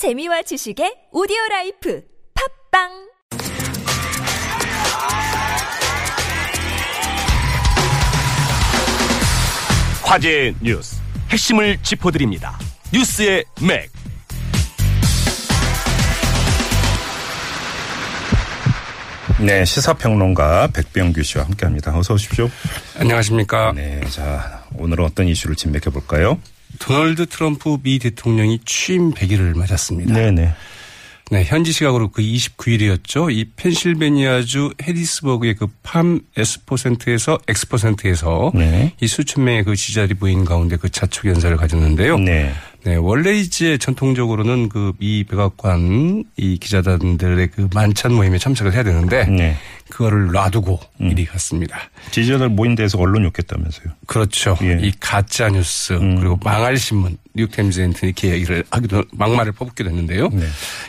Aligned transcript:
재미와 0.00 0.40
지식의 0.40 1.08
오디오 1.12 1.36
라이프 1.50 2.02
팟빵 2.72 2.88
화제의 10.02 10.54
뉴스 10.62 10.96
핵심을 11.28 11.82
짚어드립니다. 11.82 12.58
뉴스의 12.94 13.44
맥. 13.60 13.90
네, 19.38 19.66
시사평론가 19.66 20.68
백병규 20.68 21.22
씨와 21.22 21.44
함께합니다. 21.44 21.94
어서 21.98 22.14
오십시오. 22.14 22.48
안녕하십니까. 22.98 23.72
네, 23.74 24.00
자 24.08 24.64
오늘은 24.78 25.04
어떤 25.04 25.28
이슈를 25.28 25.56
진맥해 25.56 25.90
볼까요? 25.92 26.38
도널드 26.78 27.26
트럼프 27.26 27.78
미 27.82 27.98
대통령이 27.98 28.60
취임 28.64 29.12
100일을 29.12 29.56
맞았습니다. 29.56 30.14
네, 30.14 30.30
네. 30.30 30.54
네, 31.30 31.44
현지 31.44 31.70
시각으로 31.70 32.10
그 32.10 32.22
29일이었죠. 32.22 33.32
이 33.32 33.46
펜실베니아주 33.54 34.74
해리스버그의 34.82 35.54
그팜 35.54 36.20
S%에서 36.36 37.38
X%에서 37.46 38.50
네. 38.52 38.92
이 39.00 39.06
수천 39.06 39.44
명의 39.44 39.62
그 39.62 39.76
지자리 39.76 40.14
부인 40.14 40.44
가운데 40.44 40.76
그 40.76 40.88
자축 40.88 41.26
연설을 41.26 41.56
가졌는데요. 41.56 42.18
네. 42.18 42.52
네, 42.84 42.96
원래 42.96 43.32
이제 43.32 43.76
전통적으로는 43.78 44.68
그미 44.68 45.24
백악관 45.24 46.24
이 46.36 46.58
기자단들의 46.58 47.48
그 47.48 47.68
만찬 47.74 48.14
모임에 48.14 48.38
참석을 48.38 48.72
해야 48.72 48.82
되는데 48.82 49.26
네. 49.26 49.56
그거를 49.90 50.30
놔두고 50.32 50.80
음. 51.00 51.10
이리 51.10 51.24
갔습니다. 51.26 51.78
지지자들 52.10 52.48
모인 52.48 52.74
데서 52.74 52.98
언론 52.98 53.24
욕했다면서요? 53.24 53.88
그렇죠. 54.06 54.56
예. 54.62 54.74
음. 54.74 54.84
이 54.84 54.92
가짜 54.98 55.48
뉴스 55.48 55.98
그리고 55.98 56.38
망할 56.42 56.76
신문 56.76 57.18
뉴욕타임즈한테 57.34 58.06
이렇게 58.06 58.30
얘기를 58.30 58.64
하기도 58.70 59.04
막말을 59.12 59.52
퍼붓게 59.52 59.84
됐는데요. 59.84 60.28
네. 60.30 60.46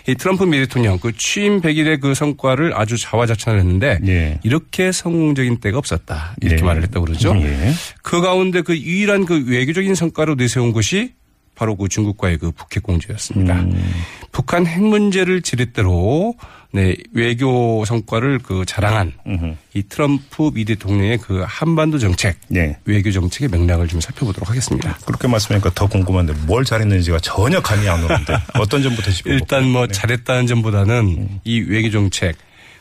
이 0.07 0.15
트럼프 0.15 0.43
미 0.43 0.59
대통령 0.59 0.97
그 0.99 1.11
취임 1.15 1.61
100일의 1.61 1.99
그 1.99 2.13
성과를 2.13 2.73
아주 2.75 2.97
자화자찬을 2.97 3.59
했는데 3.59 3.99
예. 4.07 4.39
이렇게 4.43 4.91
성공적인 4.91 5.59
때가 5.59 5.77
없었다 5.77 6.35
이렇게 6.41 6.57
네. 6.57 6.63
말을 6.63 6.83
했다고 6.83 7.05
그러죠. 7.05 7.35
예. 7.37 7.73
그 8.01 8.21
가운데 8.21 8.61
그 8.61 8.77
유일한 8.77 9.25
그 9.25 9.43
외교적인 9.47 9.95
성과로 9.95 10.35
내세운 10.35 10.71
것이 10.71 11.13
바로 11.55 11.75
그 11.75 11.87
중국과의 11.87 12.37
그 12.37 12.51
북핵 12.51 12.83
공조였습니다. 12.83 13.61
음. 13.61 13.93
북한 14.31 14.65
핵 14.65 14.81
문제를 14.81 15.41
지렛대로 15.41 16.35
네, 16.73 16.95
외교 17.13 17.83
성과를 17.83 18.39
그 18.39 18.63
자랑한 18.65 19.11
음흠. 19.27 19.55
이 19.73 19.83
트럼프 19.83 20.51
미 20.53 20.63
대통령의 20.63 21.17
그 21.17 21.43
한반도 21.45 21.99
정책 21.99 22.37
네. 22.47 22.77
외교 22.85 23.11
정책의 23.11 23.49
맥락을 23.49 23.89
좀 23.89 23.99
살펴보도록 23.99 24.49
하겠습니다. 24.49 24.97
그렇게 25.05 25.27
말씀하니까 25.27 25.71
더 25.75 25.87
궁금한데 25.87 26.33
뭘 26.45 26.63
잘했는지가 26.63 27.19
전혀 27.19 27.61
감이 27.61 27.87
안 27.89 28.01
오는데 28.03 28.33
어떤 28.55 28.81
점부터 28.81 29.11
짚어볼까요? 29.11 29.39
일단 29.39 29.69
뭐 29.69 29.87
네. 29.87 29.93
잘했다는 29.93 30.47
점보다는 30.47 31.41
이 31.43 31.59
외교 31.59 31.91
정책 31.91 32.37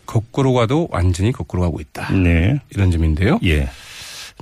거꾸로 0.06 0.52
가도 0.52 0.88
완전히 0.91 1.32
거꾸로 1.32 1.62
가고 1.62 1.80
있다. 1.80 2.12
네. 2.12 2.60
이런 2.70 2.91
점인데요. 2.92 3.41
예. 3.44 3.68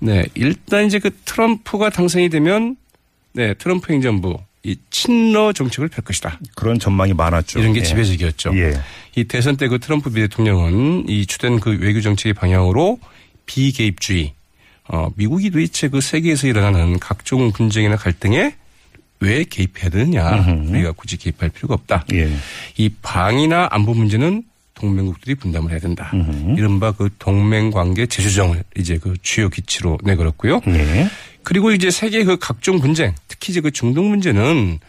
네, 0.01 0.25
일단 0.35 0.87
이제 0.87 0.99
그 0.99 1.11
트럼프가 1.25 1.91
당선이 1.91 2.29
되면 2.29 2.77
네, 3.39 3.55
트럼프 3.55 3.93
행정부 3.93 4.37
이 4.65 4.77
친러 4.91 5.53
정책을 5.53 5.87
펼 5.89 6.03
것이다. 6.05 6.41
그런 6.57 6.81
전망이 6.81 7.13
많았죠. 7.15 7.61
이런 7.61 7.73
게 7.73 7.79
예. 7.79 7.85
지배적이었죠. 7.85 8.51
예. 8.59 8.81
이 9.15 9.23
대선 9.25 9.57
때 9.57 9.69
그 9.69 9.79
트럼프 9.79 10.11
미 10.11 10.23
대통령은 10.23 11.09
이 11.09 11.25
주된 11.25 11.61
그 11.61 11.79
외교 11.81 12.01
정책의 12.01 12.35
방향으로 12.35 12.99
비개입주의, 13.47 14.33
어, 14.89 15.09
미국이 15.15 15.51
도대체 15.51 15.87
그 15.89 16.01
세계에서 16.01 16.49
일어나는 16.49 16.99
각종 16.99 17.53
분쟁이나 17.53 17.95
갈등에 17.95 18.57
왜 19.21 19.45
개입해야 19.45 19.91
되느냐. 19.91 20.45
우리가 20.69 20.93
굳이 20.93 21.17
개입할 21.17 21.51
필요가 21.51 21.75
없다. 21.75 22.05
예. 22.13 22.29
이 22.77 22.89
방위나 23.03 23.69
안보 23.71 23.95
문제는 23.95 24.43
동맹국들이 24.75 25.37
분담을 25.37 25.71
해야 25.71 25.79
된다. 25.81 26.11
이른바 26.57 26.91
그 26.93 27.09
동맹 27.21 27.71
관계 27.71 28.07
재조정을 28.07 28.65
이제 28.77 28.99
그 28.99 29.15
주요 29.23 29.49
기치로 29.49 29.99
내걸었고요. 30.03 30.61
예. 30.69 31.09
그리고 31.49 31.71
이제 31.73 31.91
세계 31.91 32.25
그 32.25 32.37
각종 32.37 32.79
분쟁, 32.79 33.15
특히 33.27 33.53
이제 33.53 33.63
그 33.63 33.71
중동 33.71 34.11
문제는 34.11 34.81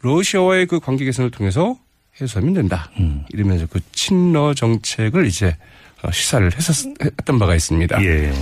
러시아와의 0.00 0.64
그 0.64 0.80
관계 0.80 1.04
개선을 1.04 1.30
통해서 1.30 1.76
해소하면 2.18 2.54
된다. 2.54 2.90
이러면서 3.34 3.66
그 3.66 3.80
친러 3.92 4.54
정책을 4.54 5.26
이제 5.26 5.54
어, 6.02 6.10
시사를 6.10 6.50
했었, 6.56 6.86
했던 7.02 7.38
바가 7.38 7.54
있습니다. 7.54 8.02
예. 8.02 8.32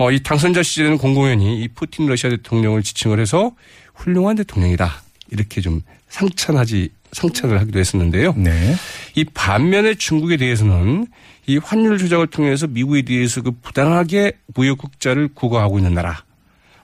어, 0.00 0.10
이 0.10 0.20
당선자 0.24 0.64
시절에는 0.64 0.98
공공연히 0.98 1.62
이 1.62 1.68
푸틴 1.68 2.06
러시아 2.06 2.30
대통령을 2.30 2.82
지칭을 2.82 3.20
해서 3.20 3.52
훌륭한 3.94 4.34
대통령이다. 4.34 4.90
이렇게 5.30 5.60
좀 5.60 5.82
상찬하지, 6.08 6.88
상찬을 7.12 7.60
하기도 7.60 7.78
했었는데요. 7.78 8.34
네. 8.38 8.74
이 9.14 9.22
반면에 9.22 9.94
중국에 9.94 10.36
대해서는 10.36 11.06
이 11.46 11.58
환율 11.58 11.96
조작을 11.96 12.26
통해서 12.26 12.66
미국에 12.66 13.02
대해서 13.02 13.40
그 13.40 13.52
부당하게 13.52 14.32
무역 14.52 14.78
국자를 14.78 15.28
구가하고 15.32 15.78
있는 15.78 15.94
나라 15.94 16.24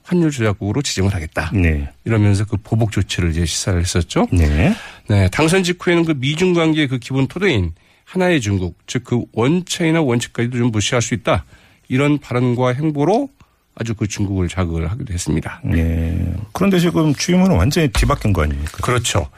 환율 0.06 0.30
조작국으로 0.30 0.82
지정을 0.82 1.12
하겠다. 1.14 1.50
네. 1.52 1.88
이러면서 2.04 2.44
그 2.44 2.56
보복 2.56 2.92
조치를 2.92 3.30
이제 3.30 3.44
시사를 3.44 3.80
했었죠. 3.80 4.28
네. 4.32 4.72
네, 5.08 5.28
당선 5.30 5.64
직후에는 5.64 6.04
그 6.04 6.14
미중 6.16 6.54
관계의 6.54 6.86
그 6.86 6.98
기본 6.98 7.26
토대인 7.26 7.72
하나의 8.04 8.40
중국, 8.40 8.78
즉 8.86 9.02
그 9.04 9.24
원차이나 9.32 10.00
원칙까지도 10.00 10.58
좀 10.58 10.70
무시할 10.70 11.02
수 11.02 11.14
있다. 11.14 11.44
이런 11.88 12.18
발언과 12.18 12.74
행보로 12.74 13.28
아주 13.74 13.94
그 13.94 14.06
중국을 14.06 14.48
자극을 14.48 14.90
하기도 14.90 15.12
했습니다. 15.12 15.60
예. 15.74 16.34
그런데 16.52 16.78
지금 16.78 17.12
취임은 17.14 17.50
완전히 17.50 17.88
뒤바뀐 17.88 18.32
거 18.32 18.42
아닙니까? 18.44 18.78
그렇죠. 18.80 19.28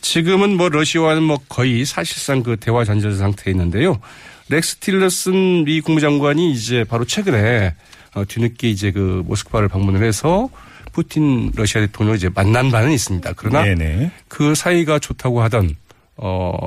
지금은 0.00 0.56
뭐 0.56 0.68
러시아와는 0.68 1.22
뭐 1.22 1.38
거의 1.48 1.84
사실상 1.84 2.42
그 2.42 2.56
대화 2.56 2.84
잔전 2.84 3.18
상태에 3.18 3.50
있는데요. 3.52 4.00
렉스 4.48 4.76
틸러슨 4.76 5.64
미 5.64 5.80
국무장관이 5.80 6.52
이제 6.52 6.84
바로 6.84 7.04
최근에 7.04 7.74
어, 8.14 8.24
뒤늦게 8.24 8.70
이제 8.70 8.90
그 8.90 9.22
모스크바를 9.26 9.68
방문을 9.68 10.02
해서 10.02 10.48
푸틴 10.92 11.50
러시아 11.54 11.80
대통령을 11.80 12.16
이제 12.16 12.30
만난 12.34 12.70
바는 12.70 12.92
있습니다. 12.92 13.32
그러나 13.36 13.62
네네. 13.64 14.10
그 14.28 14.54
사이가 14.54 14.98
좋다고 14.98 15.42
하던 15.42 15.74
어 16.16 16.58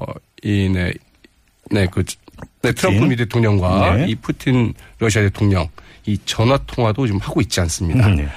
이 0.44 0.69
네 0.69 0.94
네, 1.72 1.88
그, 1.91 2.03
네, 2.62 2.72
트럼프 2.72 3.03
미 3.06 3.16
대통령과 3.16 3.96
네. 3.97 4.06
이 4.07 4.16
푸틴 4.16 4.74
러시아 5.00 5.22
대통령 5.22 5.68
이 6.06 6.18
전화 6.25 6.57
통화도 6.57 7.07
지금 7.07 7.19
하고 7.19 7.41
있지 7.41 7.59
않습니다. 7.59 8.07
네. 8.09 8.28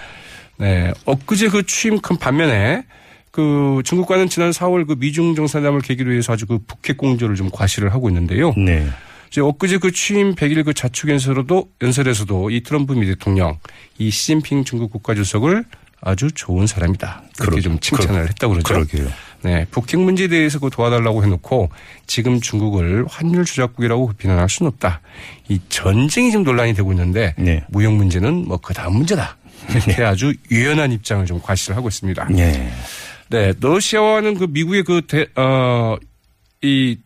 네. 0.58 0.92
엊그제 1.04 1.48
그 1.48 1.64
취임 1.66 2.00
큰 2.00 2.16
반면에 2.16 2.82
그 3.30 3.82
중국과는 3.84 4.28
지난 4.28 4.50
4월 4.50 4.86
그 4.86 4.96
미중 4.98 5.36
정상회담을 5.36 5.80
계기로 5.82 6.12
해서 6.12 6.32
아주 6.32 6.46
그 6.46 6.58
북핵 6.66 6.96
공조를 6.96 7.36
좀 7.36 7.48
과시를 7.52 7.92
하고 7.92 8.08
있는데요. 8.08 8.52
네. 8.56 8.88
이제 9.30 9.40
엊그제 9.40 9.78
그 9.78 9.92
취임 9.92 10.34
100일 10.34 10.64
그 10.64 10.74
자축 10.74 11.08
연설로도 11.10 11.68
연설에서도 11.82 12.50
이 12.50 12.62
트럼프 12.62 12.92
미 12.94 13.06
대통령 13.06 13.58
이 13.98 14.10
시진핑 14.10 14.64
중국 14.64 14.90
국가 14.90 15.14
주석을 15.14 15.64
아주 16.02 16.30
좋은 16.32 16.66
사람이다. 16.66 17.22
그렇게 17.38 17.50
그러- 17.60 17.62
좀 17.62 17.78
칭찬을 17.78 18.28
했다고 18.30 18.54
그러죠. 18.54 18.74
그러게요. 18.74 19.08
네, 19.42 19.66
북핵 19.70 20.00
문제에 20.00 20.28
대해서 20.28 20.58
그 20.58 20.68
도와달라고 20.70 21.22
해놓고 21.24 21.70
지금 22.06 22.40
중국을 22.40 23.04
환율 23.08 23.44
조작국이라고 23.44 24.12
비난할 24.18 24.48
수는 24.48 24.72
없다. 24.72 25.00
이 25.48 25.60
전쟁이 25.68 26.30
지금 26.30 26.42
논란이 26.44 26.74
되고 26.74 26.90
있는데 26.92 27.34
네. 27.38 27.62
무역 27.68 27.94
문제는 27.94 28.48
뭐 28.48 28.58
그 28.58 28.74
다음 28.74 28.94
문제다. 28.94 29.36
이렇게 29.70 30.02
아주 30.02 30.32
유연한 30.50 30.90
입장을 30.92 31.24
좀 31.26 31.40
과시를 31.40 31.76
하고 31.76 31.88
있습니다. 31.88 32.28
예. 32.38 32.70
네, 33.28 33.52
러시아와는 33.60 34.34
그 34.38 34.44
미국의 34.50 34.82
그 34.84 35.02
대, 35.06 35.26
어, 35.36 35.96
이 36.62 36.98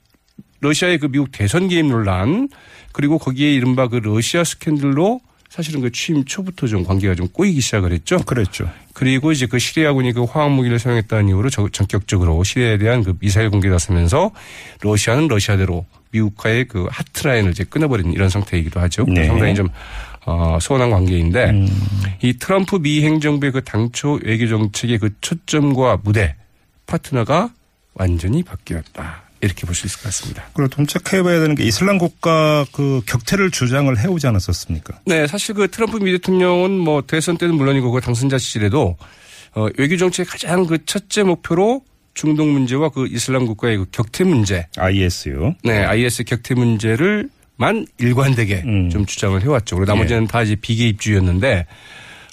러시아의 0.65 0.99
그 0.99 1.09
미국 1.09 1.31
대선 1.31 1.69
개입 1.69 1.87
논란 1.87 2.49
그리고 2.93 3.19
거기에 3.19 3.53
이른바 3.53 3.89
그 3.89 3.97
러시아 3.97 4.45
스캔들로 4.45 5.21
사실은 5.51 5.83
그 5.83 5.93
취임 5.93 6.25
초부터 6.25 6.67
좀 6.67 6.85
관계가 6.85 7.15
좀 7.15 7.29
꼬이기 7.29 7.61
시작을 7.61 7.93
했죠. 7.93 8.19
그랬죠. 8.25 8.69
그리고 8.93 9.31
이제 9.31 9.47
그 9.47 9.59
시리아군이 9.59 10.13
그 10.13 10.25
화학무기를 10.25 10.79
사용했다는 10.81 11.29
이유로 11.29 11.51
저- 11.51 11.69
전격적으로 11.69 12.43
시리아에 12.43 12.79
대한 12.79 13.05
그 13.05 13.15
미사일 13.21 13.51
공개를 13.51 13.73
나서면서 13.75 14.33
러시아는 14.83 15.29
러시아대로 15.29 15.85
미국과의 16.11 16.67
그 16.67 16.87
하트라인을 16.91 17.51
이제 17.53 17.63
끊어버린 17.65 18.13
이런 18.13 18.29
상태이기도 18.31 18.81
하죠. 18.81 19.05
네. 19.09 19.27
상당히 19.27 19.55
좀 19.55 19.69
어, 20.27 20.59
소원한 20.61 20.91
관계인데 20.91 21.67
이 22.23 22.33
트럼프 22.39 22.77
미 22.77 23.05
행정부의 23.05 23.53
그 23.53 23.63
당초 23.63 24.19
외교 24.25 24.49
정책의 24.49 24.99
그 24.99 25.11
초점과 25.21 25.99
무대 26.03 26.35
파트너가 26.87 27.51
완전히 27.95 28.43
바뀌었다. 28.43 29.24
이렇게 29.45 29.67
볼 29.67 29.75
수 29.75 29.87
있을 29.87 29.99
것 29.99 30.05
같습니다. 30.05 30.45
그리고 30.55 30.69
dom착해봐야 30.71 31.41
되는 31.41 31.55
게 31.55 31.65
이슬람 31.65 31.99
국가 31.99 32.65
그 32.73 33.01
격퇴를 33.07 33.51
주장을 33.51 33.97
해오지 33.99 34.27
않았었습니까? 34.27 35.01
네, 35.07 35.27
사실 35.27 35.55
그 35.55 35.69
트럼프 35.69 35.99
미 35.99 36.13
대통령은 36.13 36.71
뭐 36.73 37.03
대선 37.03 37.37
때는 37.37 37.55
물론이고 37.57 37.91
그 37.91 38.01
당선자 38.01 38.39
시절에도 38.39 38.97
어, 39.55 39.69
외교 39.79 39.97
정책의 39.97 40.27
가장 40.27 40.67
그 40.67 40.85
첫째 40.85 41.23
목표로 41.23 41.83
중동 42.15 42.53
문제와 42.53 42.91
그 42.91 43.07
이슬람 43.09 43.47
국가의 43.47 43.77
그 43.79 43.87
격퇴 43.91 44.25
문제, 44.25 44.67
IS요. 44.77 45.55
네, 45.65 45.85
IS 45.85 46.25
격퇴 46.25 46.55
문제를 46.55 47.29
만 47.57 47.87
일관되게 47.99 48.63
음. 48.65 48.91
좀 48.91 49.05
주장을 49.07 49.41
해왔죠. 49.41 49.77
그리고 49.77 49.93
나머지는 49.93 50.27
다 50.27 50.43
이제 50.43 50.55
비개입주의였는데, 50.55 51.67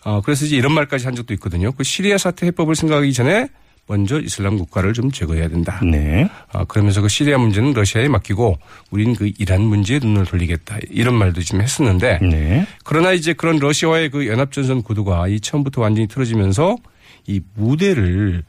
어, 0.05 0.21
그래서 0.21 0.45
이제 0.45 0.55
이런 0.55 0.73
말까지 0.73 1.05
한 1.05 1.15
적도 1.15 1.33
있거든요. 1.35 1.71
그 1.71 1.83
시리아 1.83 2.17
사태 2.17 2.45
해법을 2.47 2.75
생각하기 2.75 3.13
전에 3.13 3.47
먼저 3.87 4.19
이슬람 4.19 4.57
국가를 4.57 4.93
좀 4.93 5.11
제거해야 5.11 5.49
된다. 5.49 5.81
네. 5.83 6.29
아, 6.53 6.63
그러면서 6.63 7.01
그 7.01 7.09
시리아 7.09 7.37
문제는 7.37 7.73
러시아에 7.73 8.07
맡기고 8.07 8.57
우리는 8.89 9.13
그 9.15 9.31
이란 9.37 9.61
문제에 9.61 9.99
눈을 9.99 10.25
돌리겠다. 10.25 10.77
이런 10.89 11.15
말도 11.15 11.41
좀 11.41 11.61
했었는데 11.61 12.19
네. 12.21 12.65
그러나 12.85 13.11
이제 13.11 13.33
그런 13.33 13.59
러시아와의 13.59 14.09
그 14.11 14.27
연합전선 14.27 14.83
구도가 14.83 15.27
이 15.27 15.39
처음부터 15.39 15.81
완전히 15.81 16.07
틀어지면서 16.07 16.77
이 17.27 17.41
무대를 17.55 18.43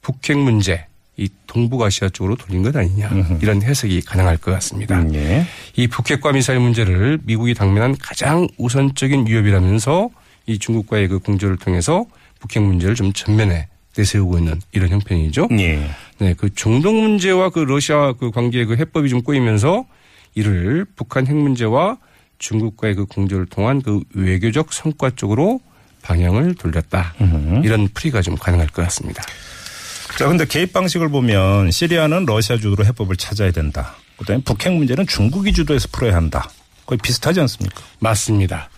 북핵 0.00 0.38
문제, 0.38 0.86
이 1.16 1.28
동북아시아 1.46 2.08
쪽으로 2.10 2.36
돌린 2.36 2.62
것 2.62 2.74
아니냐 2.74 3.38
이런 3.42 3.62
해석이 3.62 4.02
가능할 4.02 4.36
것 4.38 4.50
같습니다. 4.52 5.02
네. 5.02 5.44
이 5.74 5.86
북핵과 5.88 6.32
미사일 6.32 6.60
문제를 6.60 7.18
미국이 7.24 7.54
당면한 7.54 7.96
가장 8.00 8.46
우선적인 8.56 9.26
위협이라면서 9.26 10.10
이 10.46 10.58
중국과의 10.58 11.08
그 11.08 11.18
공조를 11.18 11.56
통해서 11.56 12.06
북핵 12.38 12.62
문제를 12.62 12.94
좀 12.94 13.12
전면에 13.12 13.68
내세우고 13.96 14.38
있는 14.38 14.60
이런 14.72 14.90
형편이죠. 14.90 15.48
네. 15.50 15.90
네, 16.18 16.34
그 16.34 16.54
중동 16.54 17.02
문제와 17.02 17.50
그 17.50 17.60
러시아 17.60 18.12
그 18.12 18.30
관계의 18.30 18.66
그 18.66 18.76
해법이 18.76 19.08
좀 19.08 19.22
꼬이면서 19.22 19.86
이를 20.34 20.86
북한 20.96 21.26
핵 21.26 21.34
문제와 21.34 21.98
중국과의 22.38 22.94
그 22.94 23.06
공조를 23.06 23.46
통한 23.46 23.80
그 23.80 24.02
외교적 24.14 24.72
성과 24.72 25.10
쪽으로 25.10 25.60
방향을 26.02 26.54
돌렸다. 26.54 27.14
이런 27.64 27.88
풀이가 27.92 28.22
좀 28.22 28.36
가능할 28.36 28.68
것 28.68 28.82
같습니다. 28.82 29.22
자, 30.18 30.28
근데 30.28 30.46
개입 30.46 30.72
방식을 30.72 31.08
보면 31.08 31.70
시리아는 31.70 32.26
러시아 32.26 32.56
주도로 32.56 32.84
해법을 32.86 33.16
찾아야 33.16 33.50
된다. 33.50 33.96
그다음에 34.18 34.42
북핵 34.44 34.72
문제는 34.72 35.06
중국이 35.06 35.52
주도해서 35.52 35.88
풀어야 35.92 36.14
한다. 36.14 36.48
거의 36.86 36.98
비슷하지 37.02 37.40
않습니까? 37.40 37.82
맞습니다. 37.98 38.70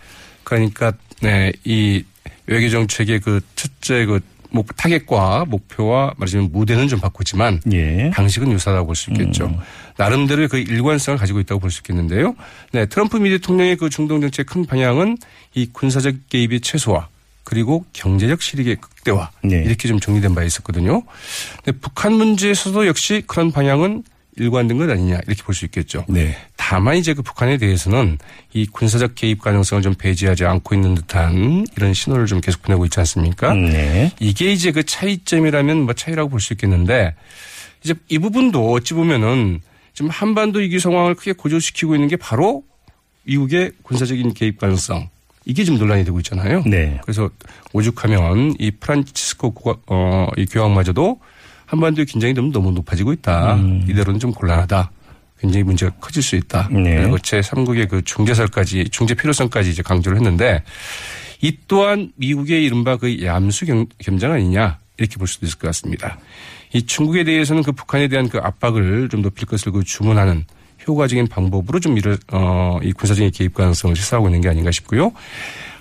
그러니까 0.43 0.93
네, 1.21 1.51
이 1.63 2.03
외교 2.47 2.69
정책의 2.69 3.19
그 3.19 3.41
첫째 3.55 4.05
그 4.05 4.19
목, 4.51 4.75
타겟과 4.75 5.45
목표와 5.47 6.13
말하자면 6.17 6.49
무대는 6.51 6.87
좀 6.87 6.99
바꿨지만 6.99 7.61
예. 7.71 8.09
방식은 8.11 8.51
유사하다고 8.51 8.87
볼 8.87 8.95
수 8.95 9.11
있겠죠. 9.11 9.55
나름대로의 9.97 10.47
그 10.47 10.57
일관성을 10.57 11.17
가지고 11.19 11.39
있다고 11.39 11.59
볼 11.59 11.71
수 11.71 11.79
있겠는데요. 11.79 12.35
네, 12.71 12.85
트럼프 12.87 13.17
미 13.17 13.29
대통령의 13.29 13.75
그 13.77 13.89
중동 13.89 14.21
정책 14.21 14.47
큰 14.47 14.65
방향은 14.65 15.17
이 15.53 15.67
군사적 15.71 16.15
개입의 16.29 16.61
최소화 16.61 17.07
그리고 17.43 17.85
경제적 17.93 18.41
실익의 18.41 18.77
극대화 18.77 19.31
네. 19.43 19.63
이렇게 19.63 19.87
좀 19.87 19.99
정리된 19.99 20.35
바 20.35 20.43
있었거든요. 20.43 21.03
근데 21.63 21.79
북한 21.79 22.13
문제에서도 22.13 22.85
역시 22.87 23.23
그런 23.25 23.51
방향은 23.51 24.03
일관된 24.37 24.77
것 24.77 24.89
아니냐 24.89 25.19
이렇게 25.27 25.43
볼 25.43 25.53
수 25.55 25.65
있겠죠. 25.65 26.05
네. 26.07 26.35
다만 26.55 26.95
이제 26.97 27.13
그 27.13 27.21
북한에 27.21 27.57
대해서는 27.57 28.17
이 28.53 28.65
군사적 28.67 29.15
개입 29.15 29.41
가능성을 29.41 29.81
좀 29.81 29.93
배제하지 29.95 30.45
않고 30.45 30.75
있는 30.75 30.95
듯한 30.95 31.65
이런 31.75 31.93
신호를 31.93 32.25
좀 32.27 32.39
계속 32.41 32.61
보내고 32.61 32.85
있지 32.85 32.99
않습니까? 32.99 33.53
네. 33.53 34.11
이게 34.19 34.51
이제 34.51 34.71
그 34.71 34.83
차이점이라면 34.83 35.81
뭐 35.81 35.93
차이라고 35.93 36.29
볼 36.29 36.39
수 36.39 36.53
있겠는데 36.53 37.15
이제 37.83 37.93
이 38.07 38.17
부분도 38.19 38.71
어찌 38.71 38.93
보면은 38.93 39.61
지금 39.93 40.09
한반도 40.11 40.59
위기 40.59 40.79
상황을 40.79 41.15
크게 41.15 41.33
고조시키고 41.33 41.95
있는 41.95 42.07
게 42.07 42.15
바로 42.15 42.63
미국의 43.23 43.71
군사적인 43.83 44.33
개입 44.33 44.59
가능성 44.59 45.09
이게 45.45 45.63
지금 45.63 45.79
논란이 45.79 46.05
되고 46.05 46.17
있잖아요. 46.19 46.63
네. 46.65 46.99
그래서 47.03 47.29
오죽하면 47.73 48.55
이 48.59 48.71
프란치스코 48.71 49.51
고- 49.51 49.81
어, 49.87 50.27
이 50.37 50.45
교황마저도 50.45 51.19
한반도의 51.69 52.05
긴장이 52.07 52.33
너무 52.33 52.51
너무 52.51 52.71
높아지고 52.71 53.13
있다. 53.13 53.57
이대로는 53.87 54.19
좀 54.19 54.31
곤란하다. 54.31 54.91
굉장히 55.39 55.63
문제가 55.63 55.91
커질 56.01 56.23
수 56.23 56.35
있다. 56.35 56.67
네. 56.71 56.95
그리고 56.97 57.17
제3국의 57.17 57.87
그 57.87 58.01
중재설까지 58.03 58.89
중재 58.89 59.13
필요성까지 59.13 59.69
이제 59.69 59.83
강조를 59.83 60.17
했는데 60.17 60.63
이 61.41 61.55
또한 61.67 62.11
미국의 62.15 62.65
이른바 62.65 62.97
그 62.97 63.23
얌수 63.23 63.65
겸- 63.67 63.85
겸장 63.99 64.31
아니냐 64.33 64.79
이렇게 64.97 65.15
볼 65.17 65.27
수도 65.27 65.45
있을 65.45 65.59
것 65.59 65.67
같습니다. 65.67 66.17
이 66.73 66.85
중국에 66.85 67.23
대해서는 67.23 67.61
그 67.63 67.71
북한에 67.71 68.07
대한 68.07 68.27
그 68.29 68.39
압박을 68.39 69.07
좀 69.09 69.21
높일 69.21 69.45
것을 69.47 69.71
그 69.71 69.83
주문하는 69.83 70.45
효과적인 70.87 71.27
방법으로 71.27 71.79
좀 71.79 71.97
이를 71.97 72.17
어이 72.31 72.91
군사적인 72.93 73.31
개입 73.31 73.53
가능성을 73.53 73.95
시사하고 73.95 74.27
있는 74.27 74.41
게 74.41 74.49
아닌가 74.49 74.71
싶고요. 74.71 75.11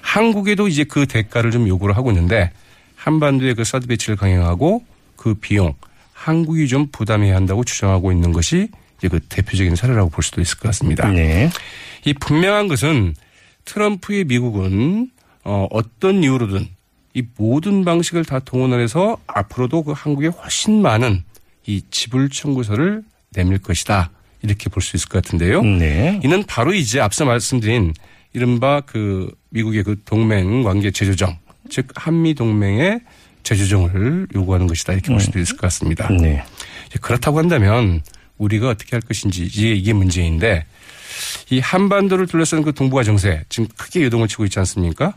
한국에도 0.03 0.69
이제 0.69 0.85
그 0.85 1.07
대가를 1.07 1.51
좀 1.51 1.67
요구를 1.67 1.97
하고 1.97 2.11
있는데 2.11 2.51
한반도의 2.95 3.55
그 3.55 3.65
사드 3.65 3.87
배치를 3.87 4.17
강행하고 4.17 4.85
그 5.19 5.35
비용 5.35 5.75
한국이 6.15 6.67
좀 6.69 6.89
부담해야 6.91 7.37
한다고 7.37 7.65
주장하고 7.65 8.11
있는 8.11 8.33
것이 8.33 8.69
이제 8.97 9.09
그 9.09 9.21
대표적인 9.21 9.77
사례라고 9.77 10.09
볼 10.09 10.25
수도 10.25 10.41
있을 10.41 10.57
것 10.59 10.69
같습니다. 10.69 11.11
네. 11.11 11.51
이 12.07 12.15
분명한 12.15 12.69
것은 12.69 13.15
트럼프의 13.67 14.25
미국은 14.25 15.11
어, 15.45 15.67
어떤 15.71 16.25
이유로든 16.25 16.67
이 17.15 17.23
모든 17.37 17.85
방식을 17.85 18.25
다 18.25 18.39
동원해서 18.39 19.19
앞으로도 19.27 19.83
그 19.85 19.93
한국에 19.93 20.29
훨씬 20.29 20.81
많은 20.83 21.23
이 21.67 21.83
지불 21.91 22.31
청구서를 22.31 23.03
내밀 23.31 23.59
것이다. 23.59 24.11
이렇게 24.43 24.71
볼 24.71 24.83
수 24.83 24.97
있을 24.97 25.09
것 25.09 25.23
같은데요. 25.23 25.63
네. 25.63 26.21
이는 26.23 26.45
바로 26.45 26.73
이제 26.73 27.01
앞서 27.01 27.25
말씀드린 27.25 27.93
이른바 28.33 28.81
그 28.81 29.31
미국의 29.51 29.83
그 29.83 30.01
동맹 30.05 30.63
관계 30.63 30.91
재조정, 30.91 31.37
즉 31.71 31.89
한미 31.95 32.35
동맹의 32.35 33.01
재조정을 33.43 34.29
요구하는 34.35 34.67
것이다 34.67 34.93
이렇게 34.93 35.11
볼 35.11 35.21
수도 35.21 35.39
있을 35.39 35.57
것 35.57 35.63
같습니다. 35.63 36.09
네. 36.11 36.43
그렇다고 37.01 37.39
한다면 37.39 38.03
우리가 38.39 38.69
어떻게 38.69 38.91
할 38.97 39.01
것인지 39.01 39.45
이게 39.45 39.93
문제인데 39.93 40.65
이 41.51 41.59
한반도를 41.61 42.27
둘러싼 42.27 42.63
그 42.63 42.73
동북아 42.73 43.03
정세 43.03 43.45
지금 43.49 43.69
크게 43.77 44.03
요동을 44.05 44.29
치고 44.29 44.45
있지 44.45 44.59
않습니까? 44.61 45.15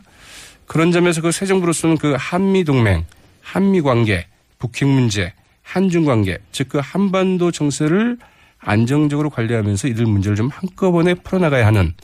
그런 0.66 0.90
점에서 0.92 1.20
그 1.20 1.30
새 1.30 1.46
정부로서는 1.46 1.98
그 1.98 2.16
한미 2.18 2.64
동맹, 2.64 3.04
한미 3.42 3.80
관계, 3.82 4.26
북핵 4.58 4.88
문제, 4.88 5.32
한중 5.62 6.04
관계, 6.04 6.38
즉 6.52 6.68
그 6.68 6.80
한반도 6.82 7.50
정세를 7.50 8.16
안정적으로 8.58 9.28
관리하면서 9.30 9.88
이들 9.88 10.06
문제를 10.06 10.36
좀 10.36 10.48
한꺼번에 10.48 11.14
풀어나가야 11.14 11.66
하는 11.66 11.94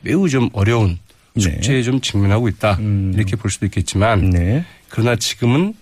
매우 0.00 0.28
좀 0.28 0.48
어려운 0.52 0.90
네. 0.90 0.98
숙제에 1.38 1.82
좀 1.82 2.00
직면하고 2.00 2.48
있다 2.48 2.78
이렇게 3.14 3.36
볼 3.36 3.50
수도 3.50 3.66
있겠지만 3.66 4.30
네. 4.30 4.64
그러나 4.88 5.16
지금은 5.16 5.74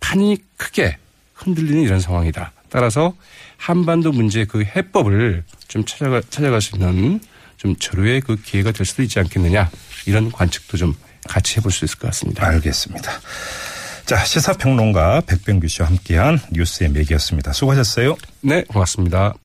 판이 0.00 0.38
크게 0.56 0.96
흔들리는 1.34 1.82
이런 1.82 2.00
상황이다. 2.00 2.52
따라서 2.68 3.14
한반도 3.56 4.12
문제의 4.12 4.46
그 4.46 4.62
해법을 4.64 5.44
좀 5.68 5.84
찾아가, 5.84 6.20
찾아갈 6.28 6.60
수 6.60 6.76
있는 6.76 7.20
좀 7.56 7.76
절호의 7.76 8.20
그 8.20 8.36
기회가 8.36 8.72
될 8.72 8.84
수도 8.84 9.02
있지 9.02 9.18
않겠느냐. 9.18 9.70
이런 10.06 10.30
관측도 10.30 10.76
좀 10.76 10.94
같이 11.26 11.56
해볼 11.56 11.72
수 11.72 11.84
있을 11.84 11.98
것 11.98 12.08
같습니다. 12.08 12.46
알겠습니다. 12.46 13.10
자, 14.04 14.22
시사평론가 14.22 15.22
백병규 15.22 15.66
씨와 15.68 15.88
함께한 15.88 16.38
뉴스의 16.52 16.90
맥이었습니다. 16.90 17.52
수고하셨어요. 17.54 18.16
네, 18.42 18.64
고맙습니다. 18.64 19.32